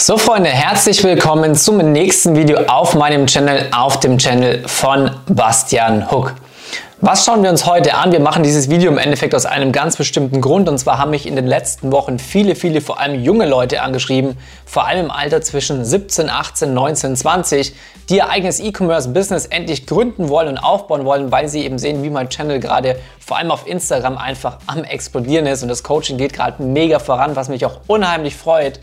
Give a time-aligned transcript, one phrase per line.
[0.00, 6.08] So Freunde, herzlich willkommen zum nächsten Video auf meinem Channel, auf dem Channel von Bastian
[6.12, 6.36] Hook.
[7.00, 8.12] Was schauen wir uns heute an?
[8.12, 11.26] Wir machen dieses Video im Endeffekt aus einem ganz bestimmten Grund und zwar haben mich
[11.26, 15.42] in den letzten Wochen viele, viele, vor allem junge Leute angeschrieben, vor allem im Alter
[15.42, 17.74] zwischen 17, 18, 19, 20,
[18.08, 22.10] die ihr eigenes E-Commerce-Business endlich gründen wollen und aufbauen wollen, weil sie eben sehen, wie
[22.10, 26.34] mein Channel gerade vor allem auf Instagram einfach am explodieren ist und das Coaching geht
[26.34, 28.78] gerade mega voran, was mich auch unheimlich freut.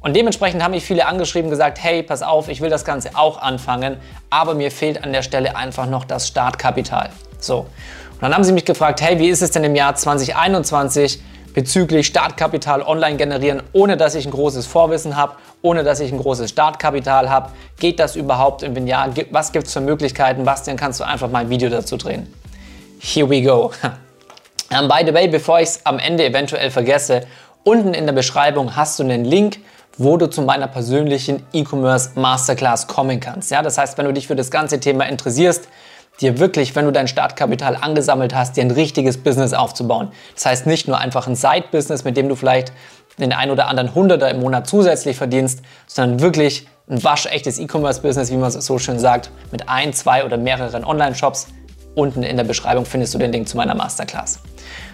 [0.00, 3.42] Und dementsprechend haben mich viele angeschrieben, gesagt, hey, pass auf, ich will das Ganze auch
[3.42, 3.96] anfangen,
[4.30, 7.10] aber mir fehlt an der Stelle einfach noch das Startkapital.
[7.40, 7.58] So.
[7.58, 11.20] Und dann haben sie mich gefragt, hey, wie ist es denn im Jahr 2021
[11.52, 16.18] bezüglich Startkapital online generieren, ohne dass ich ein großes Vorwissen habe, ohne dass ich ein
[16.18, 17.50] großes Startkapital habe?
[17.80, 18.62] Geht das überhaupt?
[18.62, 20.44] Und wenn ja, was gibt es für Möglichkeiten?
[20.44, 22.32] Bastian, kannst du einfach mal ein Video dazu drehen?
[23.00, 23.72] Here we go.
[24.70, 27.22] Um, by the way, bevor ich es am Ende eventuell vergesse,
[27.64, 29.58] unten in der Beschreibung hast du einen Link
[29.98, 33.50] wo du zu meiner persönlichen E-Commerce Masterclass kommen kannst.
[33.50, 35.68] Ja, das heißt, wenn du dich für das ganze Thema interessierst,
[36.20, 40.10] dir wirklich, wenn du dein Startkapital angesammelt hast, dir ein richtiges Business aufzubauen.
[40.34, 42.72] Das heißt nicht nur einfach ein Side-Business, mit dem du vielleicht
[43.18, 48.36] den ein oder anderen Hunderter im Monat zusätzlich verdienst, sondern wirklich ein waschechtes E-Commerce-Business, wie
[48.36, 51.48] man es so schön sagt, mit ein, zwei oder mehreren Online-Shops.
[51.94, 54.40] Unten in der Beschreibung findest du den Link zu meiner Masterclass.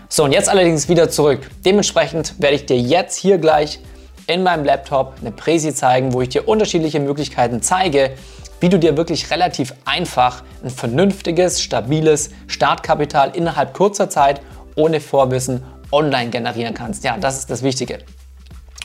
[0.09, 1.51] So, und jetzt allerdings wieder zurück.
[1.65, 3.81] Dementsprechend werde ich dir jetzt hier gleich
[4.27, 8.13] in meinem Laptop eine Präsi zeigen, wo ich dir unterschiedliche Möglichkeiten zeige,
[8.61, 14.41] wie du dir wirklich relativ einfach ein vernünftiges, stabiles Startkapital innerhalb kurzer Zeit
[14.75, 17.05] ohne Vorwissen online generieren kannst.
[17.05, 17.99] Ja, das ist das Wichtige.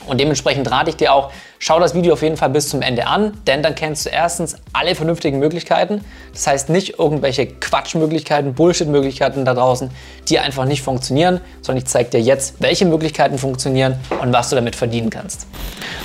[0.06, 1.32] Und dementsprechend rate ich dir auch,
[1.62, 4.56] schau das Video auf jeden Fall bis zum Ende an, denn dann kennst du erstens
[4.72, 6.02] alle vernünftigen Möglichkeiten.
[6.32, 9.90] Das heißt nicht irgendwelche Quatschmöglichkeiten, Bullshit-Möglichkeiten da draußen,
[10.28, 14.56] die einfach nicht funktionieren, sondern ich zeige dir jetzt, welche Möglichkeiten funktionieren und was du
[14.56, 15.46] damit verdienen kannst.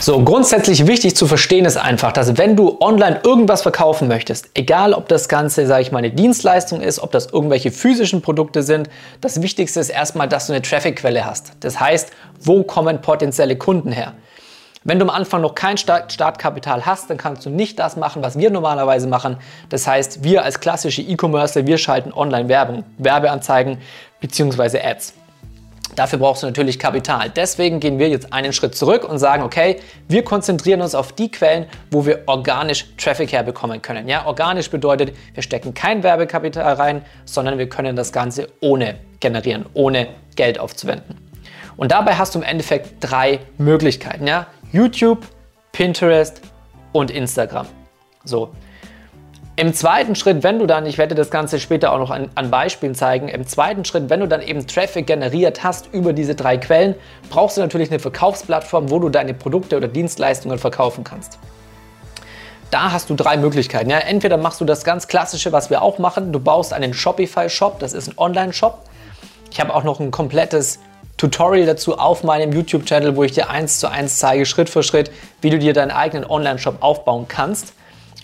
[0.01, 4.93] So, grundsätzlich wichtig zu verstehen ist einfach, dass wenn du online irgendwas verkaufen möchtest, egal
[4.93, 8.89] ob das Ganze, sage ich mal, eine Dienstleistung ist, ob das irgendwelche physischen Produkte sind,
[9.21, 11.53] das Wichtigste ist erstmal, dass du eine Traffic-Quelle hast.
[11.61, 12.11] Das heißt,
[12.41, 14.15] wo kommen potenzielle Kunden her?
[14.87, 18.37] Wenn du am Anfang noch kein Startkapital hast, dann kannst du nicht das machen, was
[18.37, 19.37] wir normalerweise machen.
[19.69, 23.79] Das heißt, wir als klassische E-Commercer, wir schalten Online-Werbung, Werbeanzeigen
[24.21, 24.79] bzw.
[24.81, 25.15] Ads.
[25.95, 27.31] Dafür brauchst du natürlich Kapital.
[27.31, 31.31] Deswegen gehen wir jetzt einen Schritt zurück und sagen, okay, wir konzentrieren uns auf die
[31.31, 34.07] Quellen, wo wir organisch Traffic herbekommen können.
[34.07, 39.65] Ja, organisch bedeutet, wir stecken kein Werbekapital rein, sondern wir können das Ganze ohne generieren,
[39.73, 41.17] ohne Geld aufzuwenden.
[41.75, 44.27] Und dabei hast du im Endeffekt drei Möglichkeiten.
[44.27, 44.45] Ja?
[44.75, 45.25] YouTube,
[45.71, 46.41] Pinterest
[46.91, 47.65] und Instagram.
[48.25, 48.49] So.
[49.55, 52.51] Im zweiten Schritt, wenn du dann, ich werde das Ganze später auch noch an, an,
[52.51, 56.57] Beispielen zeigen, im zweiten Schritt, wenn du dann eben Traffic generiert hast über diese drei
[56.57, 56.95] Quellen,
[57.29, 61.39] brauchst du natürlich eine Verkaufsplattform, wo du deine Produkte oder Dienstleistungen verkaufen kannst.
[62.69, 63.89] Da hast du drei Möglichkeiten.
[63.89, 67.79] Ja, entweder machst du das ganz klassische, was wir auch machen, du baust einen Shopify-Shop,
[67.79, 68.81] das ist ein Online-Shop.
[69.51, 70.79] Ich habe auch noch ein komplettes
[71.25, 75.09] Tutorial dazu auf meinem YouTube-Channel, wo ich dir eins zu eins zeige, Schritt für Schritt,
[75.41, 77.73] wie du dir deinen eigenen Online-Shop aufbauen kannst.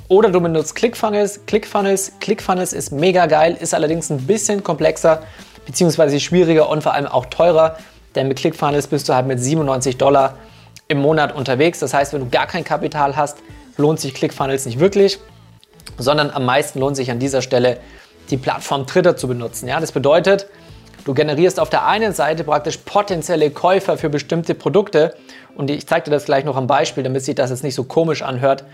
[0.07, 1.47] Oder du benutzt ClickFunnels.
[1.47, 5.23] ClickFunnels, ClickFunnels ist mega geil, ist allerdings ein bisschen komplexer
[5.65, 6.19] bzw.
[6.19, 7.77] schwieriger und vor allem auch teurer,
[8.13, 10.35] denn mit ClickFunnels bist du halt mit 97 Dollar
[10.87, 11.79] im Monat unterwegs.
[11.79, 13.39] Das heißt, wenn du gar kein Kapital hast,
[13.77, 15.17] lohnt sich ClickFunnels nicht wirklich,
[15.97, 17.79] sondern am meisten lohnt sich an dieser Stelle
[18.29, 19.67] die Plattform Twitter zu benutzen.
[19.67, 20.45] Ja, das bedeutet,
[21.03, 25.15] Du generierst auf der einen Seite praktisch potenzielle Käufer für bestimmte Produkte
[25.55, 27.83] und ich zeige dir das gleich noch am Beispiel, damit sich das jetzt nicht so
[27.83, 28.65] komisch anhört.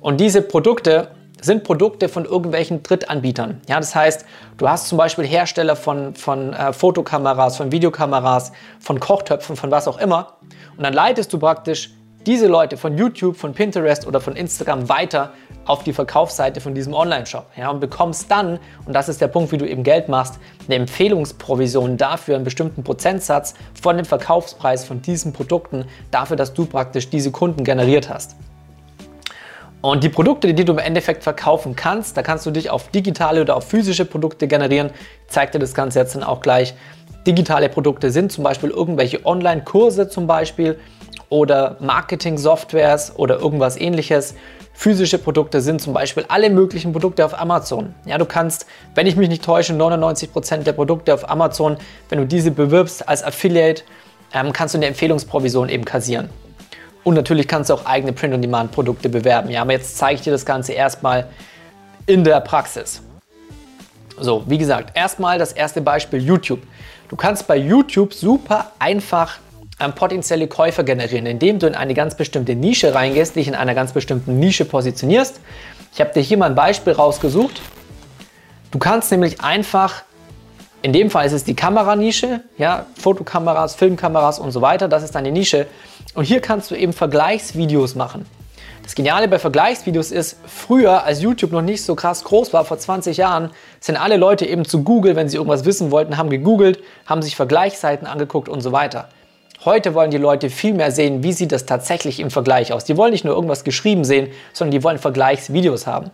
[0.00, 1.08] Und diese Produkte
[1.40, 3.60] sind Produkte von irgendwelchen Drittanbietern.
[3.68, 4.24] Ja, das heißt,
[4.58, 9.88] du hast zum Beispiel Hersteller von, von äh, Fotokameras, von Videokameras, von Kochtöpfen, von was
[9.88, 10.36] auch immer.
[10.76, 11.90] Und dann leitest du praktisch
[12.26, 15.32] diese Leute von YouTube, von Pinterest oder von Instagram weiter
[15.64, 19.52] auf die Verkaufsseite von diesem Online-Shop ja, und bekommst dann, und das ist der Punkt,
[19.52, 25.02] wie du eben Geld machst, eine Empfehlungsprovision dafür, einen bestimmten Prozentsatz von dem Verkaufspreis von
[25.02, 28.36] diesen Produkten, dafür, dass du praktisch diese Kunden generiert hast.
[29.82, 33.40] Und die Produkte, die du im Endeffekt verkaufen kannst, da kannst du dich auf digitale
[33.40, 34.90] oder auf physische Produkte generieren.
[35.26, 36.74] Ich zeige dir das Ganze jetzt dann auch gleich.
[37.26, 40.78] Digitale Produkte sind zum Beispiel irgendwelche Online-Kurse zum Beispiel
[41.28, 44.34] oder Marketing-Softwares oder irgendwas ähnliches.
[44.74, 47.94] Physische Produkte sind zum Beispiel alle möglichen Produkte auf Amazon.
[48.06, 48.66] Ja, du kannst,
[48.96, 51.76] wenn ich mich nicht täusche, 99% der Produkte auf Amazon,
[52.08, 53.84] wenn du diese bewirbst als Affiliate,
[54.34, 56.28] ähm, kannst du eine Empfehlungsprovision eben kassieren.
[57.04, 59.50] Und natürlich kannst du auch eigene Print-on-Demand-Produkte bewerben.
[59.50, 61.28] Ja, aber jetzt zeige ich dir das Ganze erstmal
[62.06, 63.02] in der Praxis.
[64.18, 66.60] So, wie gesagt, erstmal das erste Beispiel YouTube.
[67.12, 69.36] Du kannst bei YouTube super einfach
[69.78, 73.74] ähm, potenzielle Käufer generieren, indem du in eine ganz bestimmte Nische reingehst, dich in einer
[73.74, 75.38] ganz bestimmten Nische positionierst.
[75.92, 77.60] Ich habe dir hier mal ein Beispiel rausgesucht.
[78.70, 80.04] Du kannst nämlich einfach,
[80.80, 85.14] in dem Fall ist es die Kameranische, ja, Fotokameras, Filmkameras und so weiter, das ist
[85.14, 85.66] deine Nische.
[86.14, 88.24] Und hier kannst du eben Vergleichsvideos machen.
[88.82, 92.78] Das Geniale bei Vergleichsvideos ist, früher, als YouTube noch nicht so krass groß war, vor
[92.78, 93.50] 20 Jahren,
[93.80, 97.36] sind alle Leute eben zu Google, wenn sie irgendwas wissen wollten, haben gegoogelt, haben sich
[97.36, 99.08] Vergleichsseiten angeguckt und so weiter.
[99.64, 102.84] Heute wollen die Leute viel mehr sehen, wie sieht das tatsächlich im Vergleich aus.
[102.84, 106.10] Die wollen nicht nur irgendwas geschrieben sehen, sondern die wollen Vergleichsvideos haben.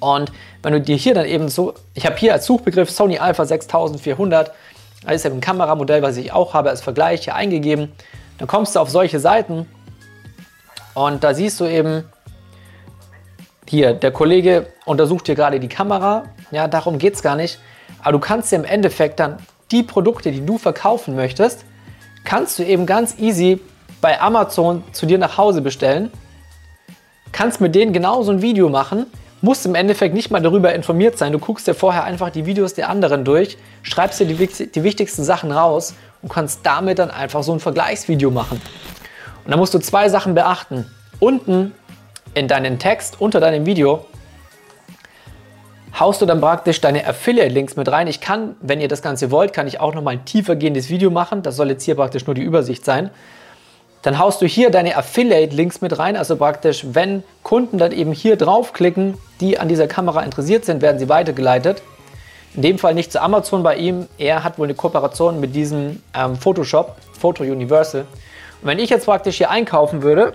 [0.00, 0.32] Und
[0.64, 4.52] wenn du dir hier dann eben so, ich habe hier als Suchbegriff Sony Alpha 6400,
[5.04, 7.92] das ist eben ein Kameramodell, was ich auch habe als Vergleich hier eingegeben,
[8.38, 9.66] dann kommst du auf solche Seiten
[11.06, 12.04] und da siehst du eben,
[13.68, 16.24] hier, der Kollege untersucht hier gerade die Kamera.
[16.50, 17.58] Ja, darum geht es gar nicht.
[18.00, 19.36] Aber du kannst dir im Endeffekt dann
[19.70, 21.64] die Produkte, die du verkaufen möchtest,
[22.24, 23.60] kannst du eben ganz easy
[24.00, 26.10] bei Amazon zu dir nach Hause bestellen.
[27.32, 29.06] Kannst mit denen genauso ein Video machen,
[29.42, 31.32] musst im Endeffekt nicht mal darüber informiert sein.
[31.32, 35.24] Du guckst dir vorher einfach die Videos der anderen durch, schreibst dir die, die wichtigsten
[35.24, 38.60] Sachen raus und kannst damit dann einfach so ein Vergleichsvideo machen.
[39.48, 40.84] Und da musst du zwei Sachen beachten.
[41.20, 41.72] Unten
[42.34, 44.04] in deinen Text, unter deinem Video,
[45.98, 48.08] haust du dann praktisch deine Affiliate-Links mit rein.
[48.08, 51.10] Ich kann, wenn ihr das Ganze wollt, kann ich auch nochmal ein tiefer gehendes Video
[51.10, 51.42] machen.
[51.42, 53.08] Das soll jetzt hier praktisch nur die Übersicht sein.
[54.02, 56.18] Dann haust du hier deine Affiliate-Links mit rein.
[56.18, 60.98] Also praktisch, wenn Kunden dann eben hier draufklicken, die an dieser Kamera interessiert sind, werden
[60.98, 61.80] sie weitergeleitet.
[62.54, 64.08] In dem Fall nicht zu Amazon bei ihm.
[64.18, 68.04] Er hat wohl eine Kooperation mit diesem ähm, Photoshop, Photo Universal.
[68.60, 70.34] Und wenn ich jetzt praktisch hier einkaufen würde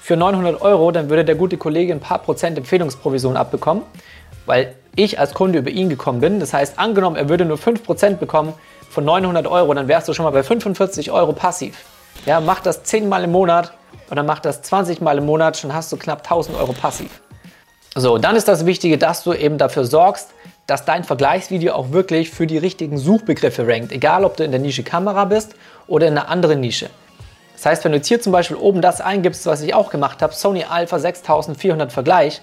[0.00, 3.82] für 900 Euro, dann würde der gute Kollege ein paar Prozent Empfehlungsprovision abbekommen,
[4.46, 6.40] weil ich als Kunde über ihn gekommen bin.
[6.40, 8.52] Das heißt, angenommen, er würde nur 5% bekommen
[8.90, 11.84] von 900 Euro, dann wärst du schon mal bei 45 Euro passiv.
[12.26, 13.72] Ja, mach das 10 Mal im Monat
[14.10, 17.20] oder mach das 20 Mal im Monat, schon hast du knapp 1000 Euro passiv.
[17.96, 20.30] So, dann ist das Wichtige, dass du eben dafür sorgst,
[20.66, 23.92] dass dein Vergleichsvideo auch wirklich für die richtigen Suchbegriffe rankt.
[23.92, 25.54] Egal, ob du in der Nische Kamera bist
[25.86, 26.90] oder in einer anderen Nische.
[27.54, 30.22] Das heißt, wenn du jetzt hier zum Beispiel oben das eingibst, was ich auch gemacht
[30.22, 32.42] habe, Sony Alpha 6400 Vergleich,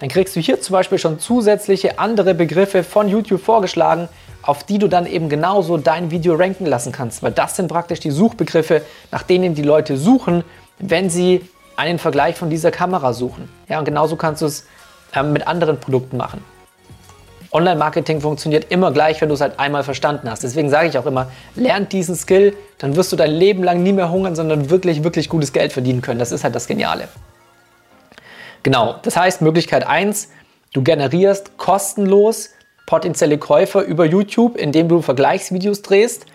[0.00, 4.08] dann kriegst du hier zum Beispiel schon zusätzliche andere Begriffe von YouTube vorgeschlagen,
[4.42, 7.22] auf die du dann eben genauso dein Video ranken lassen kannst.
[7.22, 10.42] Weil das sind praktisch die Suchbegriffe, nach denen die Leute suchen,
[10.78, 11.42] wenn sie
[11.76, 13.48] einen Vergleich von dieser Kamera suchen.
[13.68, 14.66] Ja, und genauso kannst du es
[15.14, 16.42] ähm, mit anderen Produkten machen.
[17.52, 20.44] Online-Marketing funktioniert immer gleich, wenn du es halt einmal verstanden hast.
[20.44, 23.92] Deswegen sage ich auch immer, lernt diesen Skill, dann wirst du dein Leben lang nie
[23.92, 26.20] mehr hungern, sondern wirklich, wirklich gutes Geld verdienen können.
[26.20, 27.08] Das ist halt das Geniale.
[28.62, 30.28] Genau, das heißt Möglichkeit 1,
[30.72, 32.50] du generierst kostenlos
[32.86, 36.26] potenzielle Käufer über YouTube, indem du Vergleichsvideos drehst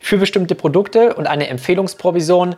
[0.00, 2.56] für bestimmte Produkte und eine Empfehlungsprovision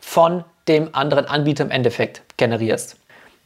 [0.00, 2.99] von dem anderen Anbieter im Endeffekt generierst.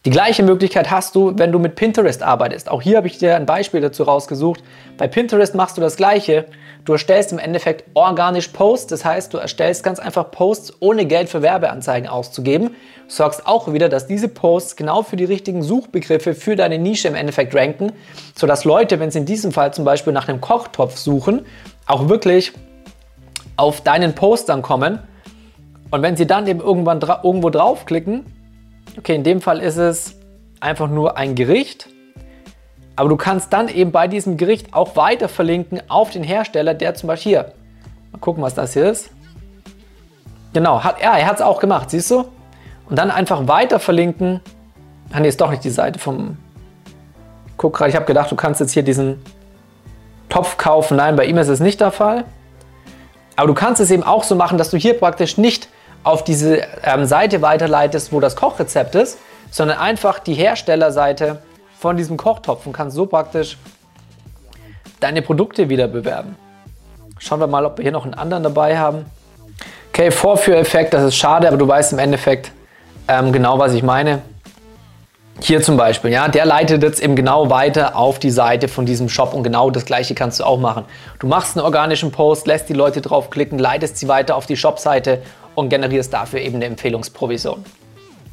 [0.05, 2.71] Die gleiche Möglichkeit hast du, wenn du mit Pinterest arbeitest.
[2.71, 4.62] Auch hier habe ich dir ein Beispiel dazu rausgesucht.
[4.99, 6.45] Bei Pinterest machst du das gleiche.
[6.85, 11.31] Du erstellst im Endeffekt organisch Posts, das heißt, du erstellst ganz einfach Posts ohne Geld
[11.31, 12.77] für Werbeanzeigen auszugeben.
[13.09, 17.15] Sorgst auch wieder, dass diese Posts genau für die richtigen Suchbegriffe für deine Nische im
[17.15, 17.93] Endeffekt ranken,
[18.35, 21.47] sodass Leute, wenn sie in diesem Fall zum Beispiel nach einem Kochtopf suchen,
[21.87, 22.53] auch wirklich
[23.57, 24.99] auf deinen Post dann kommen.
[25.91, 28.27] Und wenn sie dann eben irgendwann dra irgendwo draufklicken,
[28.99, 30.17] Okay, in dem Fall ist es
[30.61, 31.88] einfach nur ein Gericht.
[32.97, 36.95] Aber du kannst dann eben bei diesem Gericht auch weiter verlinken auf den Hersteller, der
[36.95, 37.53] zum Beispiel hier,
[38.12, 39.11] mal gucken, was das hier ist.
[40.53, 42.25] Genau, hat, ja, er hat es auch gemacht, siehst du?
[42.88, 44.41] Und dann einfach weiter verlinken.
[45.12, 46.37] Ah, nee, ist doch nicht die Seite vom.
[47.57, 49.21] Guck gerade, ich habe gedacht, du kannst jetzt hier diesen
[50.29, 50.97] Topf kaufen.
[50.97, 52.25] Nein, bei ihm ist es nicht der Fall.
[53.37, 55.69] Aber du kannst es eben auch so machen, dass du hier praktisch nicht
[56.04, 59.18] auf diese ähm, Seite weiterleitest, wo das Kochrezept ist,
[59.50, 61.42] sondern einfach die Herstellerseite
[61.78, 63.58] von diesem Kochtopf und kannst so praktisch
[65.00, 66.37] deine Produkte wieder bewerben.
[67.18, 69.06] Schauen wir mal, ob wir hier noch einen anderen dabei haben.
[69.88, 72.52] Okay, Vorführeffekt, das ist schade, aber du weißt im Endeffekt
[73.08, 74.23] ähm, genau, was ich meine.
[75.40, 79.08] Hier zum Beispiel, ja, der leitet jetzt eben genau weiter auf die Seite von diesem
[79.08, 80.84] Shop und genau das gleiche kannst du auch machen.
[81.18, 85.23] Du machst einen organischen Post, lässt die Leute draufklicken, leitest sie weiter auf die Shop-Seite
[85.54, 87.64] und generierst dafür eben eine Empfehlungsprovision.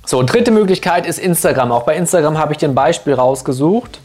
[0.05, 1.71] So, dritte Möglichkeit ist Instagram.
[1.71, 3.99] Auch bei Instagram habe ich dir ein Beispiel rausgesucht.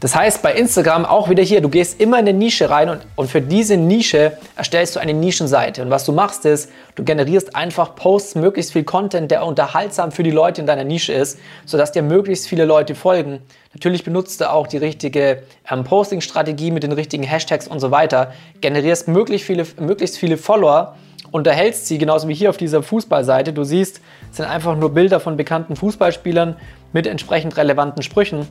[0.00, 3.02] Das heißt, bei Instagram auch wieder hier, du gehst immer in eine Nische rein und,
[3.16, 5.82] und für diese Nische erstellst du eine Nischenseite.
[5.82, 10.22] Und was du machst ist, du generierst einfach Posts, möglichst viel Content, der unterhaltsam für
[10.22, 13.40] die Leute in deiner Nische ist, sodass dir möglichst viele Leute folgen.
[13.74, 18.32] Natürlich benutzt du auch die richtige ähm, Posting-Strategie mit den richtigen Hashtags und so weiter,
[18.62, 20.96] generierst möglichst viele, möglichst viele Follower
[21.30, 23.52] unterhältst sie, genauso wie hier auf dieser Fußballseite.
[23.52, 26.56] Du siehst, es sind einfach nur Bilder von bekannten Fußballspielern
[26.92, 28.46] mit entsprechend relevanten Sprüchen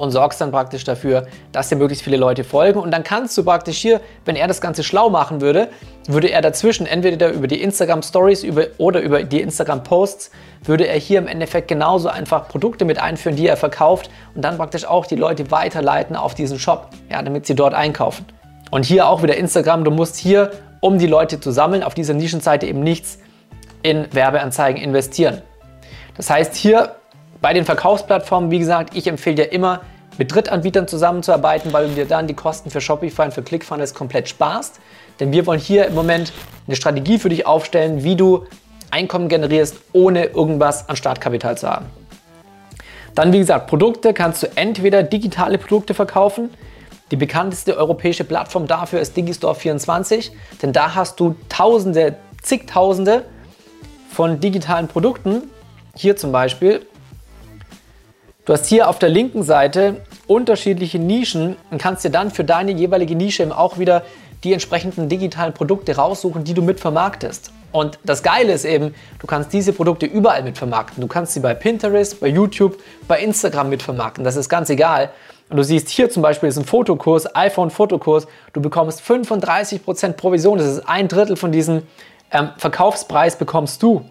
[0.00, 2.80] und sorgst dann praktisch dafür, dass dir möglichst viele Leute folgen.
[2.80, 5.68] Und dann kannst du praktisch hier, wenn er das Ganze schlau machen würde,
[6.08, 10.30] würde er dazwischen entweder über die Instagram Stories über, oder über die Instagram Posts,
[10.64, 14.56] würde er hier im Endeffekt genauso einfach Produkte mit einführen, die er verkauft und dann
[14.56, 18.24] praktisch auch die Leute weiterleiten auf diesen Shop, ja, damit sie dort einkaufen.
[18.70, 22.14] Und hier auch wieder Instagram, du musst hier, um die Leute zu sammeln, auf dieser
[22.14, 23.18] Nischenseite eben nichts
[23.82, 25.42] in Werbeanzeigen investieren.
[26.16, 26.96] Das heißt, hier
[27.40, 29.80] bei den Verkaufsplattformen, wie gesagt, ich empfehle dir immer,
[30.18, 34.28] mit Drittanbietern zusammenzuarbeiten, weil du dir dann die Kosten für Shopify und für ClickFunnels komplett
[34.28, 34.78] sparst.
[35.18, 36.32] Denn wir wollen hier im Moment
[36.66, 38.44] eine Strategie für dich aufstellen, wie du
[38.90, 41.86] Einkommen generierst, ohne irgendwas an Startkapital zu haben.
[43.14, 46.50] Dann, wie gesagt, Produkte kannst du entweder digitale Produkte verkaufen.
[47.10, 50.30] Die bekannteste europäische Plattform dafür ist Digistore24,
[50.62, 53.24] denn da hast du Tausende, zigtausende
[54.10, 55.50] von digitalen Produkten.
[55.96, 56.86] Hier zum Beispiel
[58.46, 62.72] Du hast hier auf der linken Seite unterschiedliche Nischen und kannst dir dann für deine
[62.72, 64.02] jeweilige Nische eben auch wieder
[64.42, 67.52] die entsprechenden digitalen Produkte raussuchen, die du mit vermarktest.
[67.72, 71.00] Und das Geile ist eben, du kannst diese Produkte überall mit vermarkten.
[71.00, 74.24] Du kannst sie bei Pinterest, bei YouTube, bei Instagram mit vermarkten.
[74.24, 75.10] Das ist ganz egal.
[75.48, 78.26] Und du siehst hier zum Beispiel ist ein Fotokurs, iPhone-Fotokurs.
[78.52, 80.58] Du bekommst 35% Provision.
[80.58, 81.82] Das ist ein Drittel von diesem
[82.32, 84.04] ähm, Verkaufspreis bekommst du.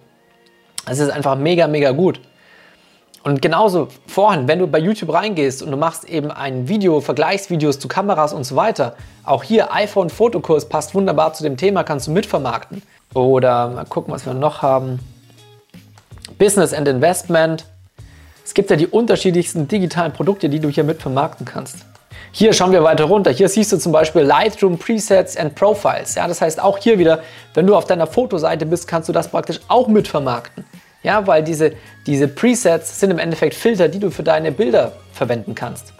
[0.85, 2.19] Das ist einfach mega, mega gut.
[3.23, 7.79] Und genauso vorhin, wenn du bei YouTube reingehst und du machst eben ein Video, Vergleichsvideos
[7.79, 12.07] zu Kameras und so weiter, auch hier iPhone Fotokurs passt wunderbar zu dem Thema, kannst
[12.07, 12.81] du mitvermarkten.
[13.13, 14.99] Oder mal gucken, was wir noch haben.
[16.37, 17.65] Business and Investment.
[18.45, 21.85] Es gibt ja die unterschiedlichsten digitalen Produkte, die du hier mitvermarkten kannst.
[22.31, 23.31] Hier schauen wir weiter runter.
[23.31, 26.15] Hier siehst du zum Beispiel Lightroom Presets and Profiles.
[26.15, 27.23] Ja, das heißt auch hier wieder,
[27.55, 30.63] wenn du auf deiner Fotoseite bist, kannst du das praktisch auch mitvermarkten.
[31.01, 31.73] Ja, weil diese,
[32.05, 35.93] diese Presets sind im Endeffekt Filter, die du für deine Bilder verwenden kannst.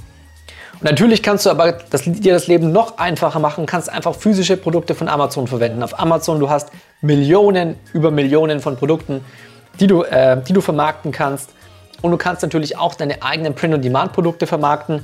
[0.81, 4.95] Natürlich kannst du aber das, dir das Leben noch einfacher machen, kannst einfach physische Produkte
[4.95, 5.83] von Amazon verwenden.
[5.83, 6.69] Auf Amazon du hast
[7.01, 9.25] Millionen über Millionen von Produkten,
[9.79, 11.50] die du, äh, die du vermarkten kannst.
[12.01, 15.03] Und du kannst natürlich auch deine eigenen Print-on-Demand-Produkte vermarkten.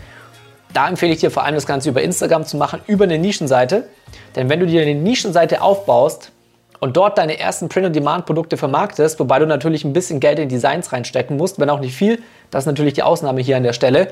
[0.74, 3.90] Da empfehle ich dir vor allem das Ganze über Instagram zu machen, über eine Nischenseite.
[4.38, 6.32] Denn wenn du dir eine Nischenseite aufbaust,
[6.80, 11.38] und dort deine ersten Print-on-Demand-Produkte vermarktest, wobei du natürlich ein bisschen Geld in Designs reinstecken
[11.38, 14.10] musst, wenn auch nicht viel, das ist natürlich die Ausnahme hier an der Stelle.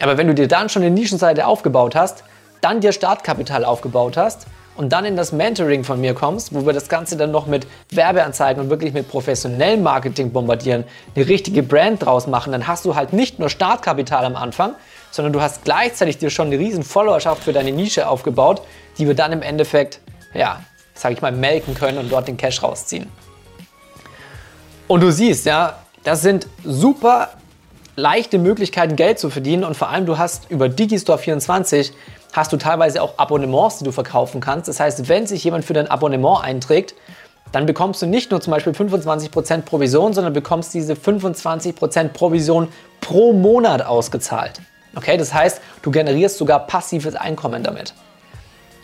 [0.00, 2.24] Aber wenn du dir dann schon eine Nischenseite aufgebaut hast,
[2.60, 4.46] dann dir Startkapital aufgebaut hast
[4.76, 7.66] und dann in das Mentoring von mir kommst, wo wir das Ganze dann noch mit
[7.90, 10.84] Werbeanzeigen und wirklich mit professionellem Marketing bombardieren,
[11.14, 14.74] eine richtige Brand draus machen, dann hast du halt nicht nur Startkapital am Anfang,
[15.10, 18.62] sondern du hast gleichzeitig dir schon eine riesen Followerschaft für deine Nische aufgebaut,
[18.98, 20.00] die wir dann im Endeffekt,
[20.32, 20.60] ja,
[20.94, 23.08] sage ich mal, melken können und dort den Cash rausziehen.
[24.88, 27.30] Und du siehst, ja, das sind super
[27.96, 31.92] leichte Möglichkeiten, Geld zu verdienen und vor allem du hast über Digistore24
[32.32, 34.68] hast du teilweise auch Abonnements, die du verkaufen kannst.
[34.68, 36.94] Das heißt, wenn sich jemand für dein Abonnement einträgt,
[37.52, 42.68] dann bekommst du nicht nur zum Beispiel 25% Provision, sondern bekommst diese 25% Provision
[43.00, 44.60] pro Monat ausgezahlt.
[44.96, 47.94] Okay, das heißt, du generierst sogar passives Einkommen damit.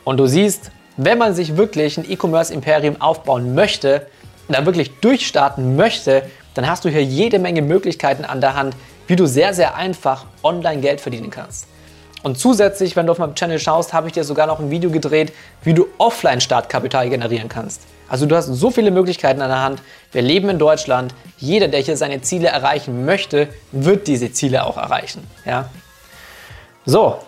[0.04, 4.06] Und du siehst, wenn man sich wirklich ein E-Commerce-Imperium aufbauen möchte
[4.52, 6.22] da wirklich durchstarten möchte,
[6.54, 8.74] dann hast du hier jede Menge Möglichkeiten an der Hand,
[9.10, 11.66] wie du sehr, sehr einfach online Geld verdienen kannst.
[12.22, 14.88] Und zusätzlich, wenn du auf meinem Channel schaust, habe ich dir sogar noch ein Video
[14.88, 15.32] gedreht,
[15.64, 17.82] wie du offline Startkapital generieren kannst.
[18.08, 19.82] Also du hast so viele Möglichkeiten an der Hand.
[20.12, 21.12] Wir leben in Deutschland.
[21.38, 25.26] Jeder, der hier seine Ziele erreichen möchte, wird diese Ziele auch erreichen.
[25.44, 25.70] Ja?
[26.86, 27.18] So,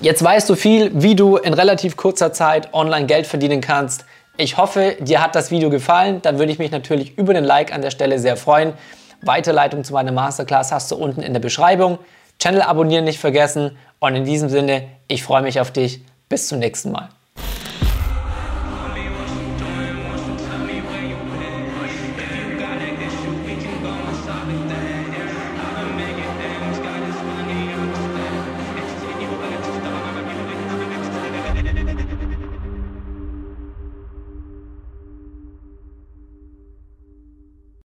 [0.00, 4.04] Jetzt weißt du viel, wie du in relativ kurzer Zeit online Geld verdienen kannst.
[4.36, 6.20] Ich hoffe, dir hat das Video gefallen.
[6.22, 8.72] Dann würde ich mich natürlich über den Like an der Stelle sehr freuen.
[9.26, 11.98] Weiterleitung zu meiner Masterclass hast du unten in der Beschreibung.
[12.38, 13.76] Channel abonnieren nicht vergessen.
[14.00, 16.04] Und in diesem Sinne, ich freue mich auf dich.
[16.28, 17.08] Bis zum nächsten Mal.